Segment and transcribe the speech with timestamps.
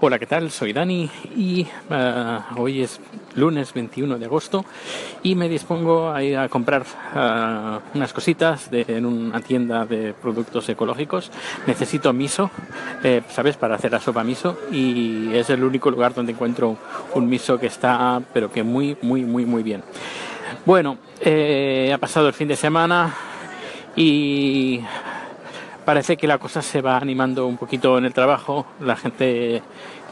[0.00, 0.50] Hola, ¿qué tal?
[0.50, 3.00] Soy Dani y uh, hoy es
[3.36, 4.64] lunes 21 de agosto
[5.22, 10.68] y me dispongo a ir a comprar uh, unas cositas en una tienda de productos
[10.68, 11.30] ecológicos.
[11.66, 12.50] Necesito miso,
[13.04, 13.56] eh, ¿sabes?
[13.56, 16.76] Para hacer la sopa miso y es el único lugar donde encuentro
[17.14, 19.84] un miso que está, pero que muy, muy, muy, muy bien.
[20.66, 23.14] Bueno, eh, ha pasado el fin de semana
[23.96, 24.80] y
[25.84, 28.66] parece que la cosa se va animando un poquito en el trabajo.
[28.80, 29.62] La gente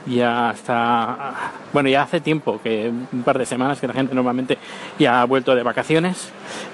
[0.07, 4.59] ya está, bueno, ya hace tiempo, que un par de semanas que la gente normalmente
[4.99, 6.31] ya ha vuelto de vacaciones,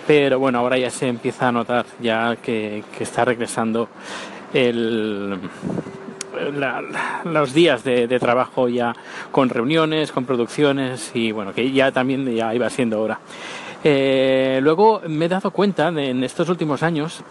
[0.06, 3.88] pero bueno, ahora ya se empieza a notar ya que, que está regresando
[4.54, 5.38] el,
[6.54, 6.82] la,
[7.24, 8.94] los días de, trabajo ya
[9.30, 13.18] con reuniones, con producciones y bueno, que ya también ya iba siendo hora.
[13.84, 17.22] Eh, luego me he dado cuenta de, en estos últimos años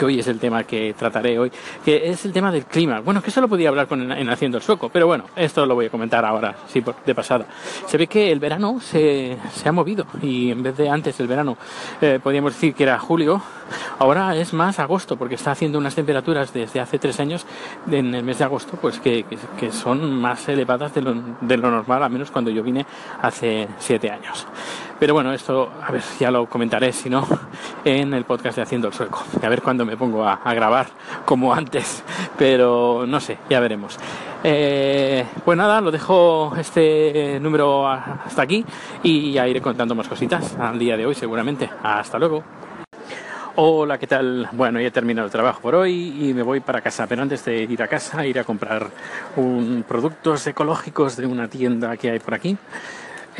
[0.00, 1.52] que hoy es el tema que trataré hoy,
[1.84, 3.00] que es el tema del clima.
[3.00, 5.74] Bueno, que eso lo podía hablar con, en Haciendo el Sueco, pero bueno, esto lo
[5.74, 7.44] voy a comentar ahora, sí, de pasada.
[7.86, 11.26] Se ve que el verano se, se ha movido y en vez de antes el
[11.26, 11.58] verano
[12.00, 13.42] eh, podíamos decir que era julio,
[13.98, 17.44] ahora es más agosto, porque está haciendo unas temperaturas desde hace tres años
[17.90, 21.56] en el mes de agosto, pues que, que, que son más elevadas de lo, de
[21.58, 22.86] lo normal, al menos cuando yo vine
[23.20, 24.46] hace siete años.
[25.00, 27.26] Pero bueno, esto, a ver, ya lo comentaré, si no,
[27.86, 29.24] en el podcast de Haciendo el Sueco.
[29.42, 30.88] A ver cuándo me pongo a, a grabar
[31.24, 32.04] como antes.
[32.36, 33.98] Pero no sé, ya veremos.
[34.44, 38.62] Eh, pues nada, lo dejo este número hasta aquí
[39.02, 41.70] y ya iré contando más cositas al día de hoy seguramente.
[41.82, 42.44] Hasta luego.
[43.56, 44.48] Hola, ¿qué tal?
[44.52, 47.42] Bueno, ya he terminado el trabajo por hoy y me voy para casa, pero antes
[47.44, 48.88] de ir a casa, ir a comprar
[49.36, 52.56] un, productos ecológicos de una tienda que hay por aquí.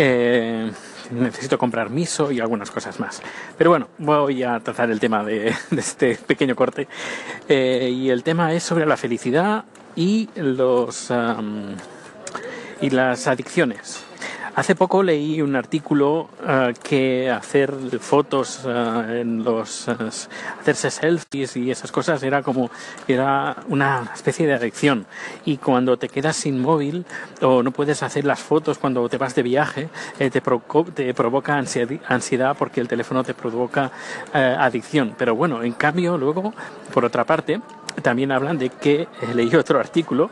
[0.02, 0.72] Eh,
[1.10, 3.20] necesito comprar miso y algunas cosas más.
[3.58, 6.88] Pero bueno, voy a tratar el tema de, este pequeño corte.
[7.46, 11.12] Eh, y el tema es sobre la felicidad y los
[12.80, 14.09] y las adicciones.
[14.60, 19.94] Hace poco leí un artículo uh, que hacer fotos uh, en los uh,
[20.60, 22.70] hacerse selfies y esas cosas era como
[23.08, 25.06] era una especie de adicción.
[25.46, 27.06] Y cuando te quedas sin móvil
[27.40, 31.14] o no puedes hacer las fotos cuando te vas de viaje eh, te, provo te,
[31.14, 33.90] provoca ansiedad porque el teléfono te provoca
[34.34, 35.14] adicción.
[35.16, 36.52] Pero bueno en cambio luego
[36.92, 37.62] por otra parte
[38.02, 40.30] también hablan de que eh, leí otro artículo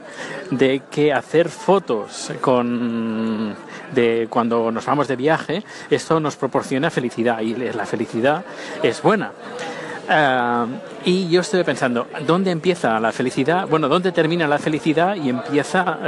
[0.50, 3.54] de que hacer fotos con
[3.92, 8.44] de cuando nos vamos de viaje esto nos proporciona felicidad y la felicidad
[8.82, 9.32] es buena
[10.08, 10.66] uh,
[11.04, 15.98] y yo estoy pensando dónde empieza la felicidad bueno dónde termina la felicidad y empieza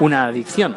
[0.00, 0.76] una adicción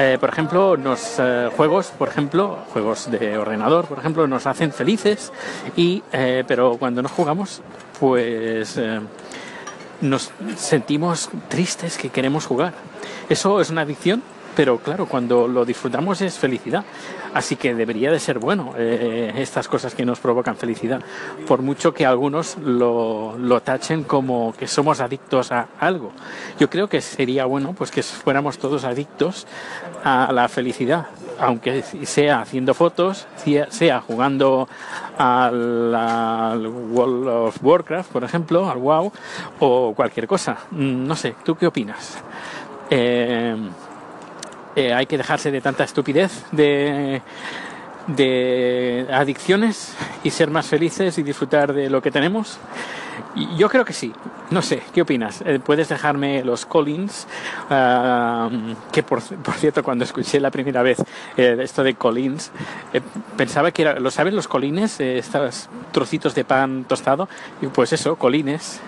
[0.00, 4.70] eh, por ejemplo, los eh, juegos, por ejemplo, juegos de ordenador, por ejemplo, nos hacen
[4.70, 5.32] felices,
[5.74, 7.62] y, eh, pero cuando no jugamos,
[7.98, 9.00] pues eh,
[10.00, 12.74] nos sentimos tristes que queremos jugar.
[13.28, 14.22] ¿Eso es una adicción?
[14.56, 16.84] Pero claro, cuando lo disfrutamos es felicidad.
[17.34, 21.00] Así que debería de ser bueno eh, estas cosas que nos provocan felicidad.
[21.46, 26.12] Por mucho que algunos lo, lo, tachen como que somos adictos a algo.
[26.58, 29.46] Yo creo que sería bueno pues que fuéramos todos adictos
[30.02, 31.06] a la felicidad
[31.38, 33.26] aunque sea haciendo fotos,
[33.70, 34.68] sea jugando
[35.16, 39.12] al, World of Warcraft, por ejemplo, al WoW,
[39.60, 40.58] o cualquier cosa.
[40.72, 42.18] No sé, ¿tú qué opinas?
[42.90, 43.56] Eh,
[44.78, 47.20] eh, hay que dejarse de tanta estupidez, de,
[49.12, 52.60] adicciones y ser más felices y disfrutar de lo que tenemos.
[53.56, 54.12] Yo creo que sí.
[54.50, 55.42] No sé, ¿qué opinas?
[55.44, 57.26] Eh, Puedes dejarme los Collins,
[57.68, 58.48] uh,
[58.92, 60.98] que por, cierto, cuando escuché la primera vez
[61.36, 62.52] eh, esto de Collins,
[62.92, 63.00] eh,
[63.36, 65.00] pensaba que era, ¿lo sabes los colines?
[65.00, 67.28] Eh, estos trocitos de pan tostado.
[67.60, 68.80] Y pues eso, colines.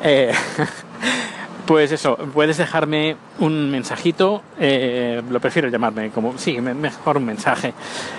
[1.66, 7.72] Pues eso, puedes dejarme un mensajito, eh, lo prefiero llamarme como, sí, mejor un mensaje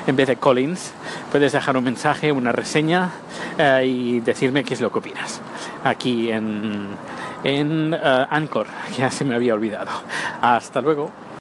[0.08, 0.94] en vez de Collins.
[1.32, 3.12] Puedes dejar un mensaje, una reseña
[3.60, 5.42] eh, y decirme qué es lo que opinas
[5.84, 6.88] aquí en,
[7.44, 8.68] en uh, Anchor,
[8.98, 9.92] ya se me había olvidado.
[10.42, 11.12] Hasta luego.